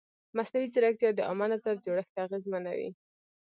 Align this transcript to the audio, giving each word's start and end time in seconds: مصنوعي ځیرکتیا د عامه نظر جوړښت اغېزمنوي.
مصنوعي 0.37 0.67
ځیرکتیا 0.73 1.09
د 1.15 1.19
عامه 1.27 1.45
نظر 1.53 1.75
جوړښت 1.85 2.13
اغېزمنوي. 2.25 2.89